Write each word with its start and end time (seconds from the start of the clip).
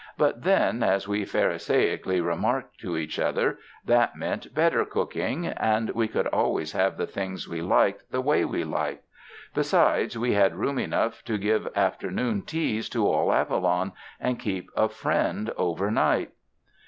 But 0.17 0.41
then, 0.41 0.81
as 0.81 1.07
we 1.07 1.25
pharisaically 1.25 2.21
remarked 2.21 2.79
to 2.79 2.97
each 2.97 3.19
other, 3.19 3.59
that 3.85 4.15
meant 4.15 4.51
better 4.51 4.83
cooking; 4.83 5.45
and 5.45 5.91
we 5.91 6.07
could 6.07 6.25
always 6.25 6.71
have 6.71 6.97
the 6.97 7.05
things 7.05 7.47
we 7.47 7.61
liked 7.61 8.11
the 8.11 8.19
way 8.19 8.43
we 8.43 8.63
liked. 8.63 9.05
Besides 9.53 10.17
we 10.17 10.33
had 10.33 10.55
room 10.55 10.79
enough 10.79 11.23
to 11.25 11.37
give 11.37 11.67
afternoon 11.75 12.41
teas 12.41 12.89
to 12.89 13.05
all 13.07 13.31
Avalon, 13.31 13.91
and 14.19 14.39
keep 14.39 14.71
a 14.75 14.89
friend 14.89 15.51
overnight. 15.55 16.31